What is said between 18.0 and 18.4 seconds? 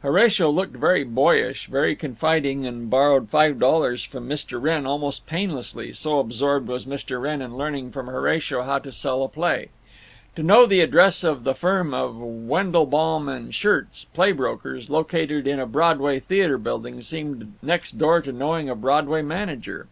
to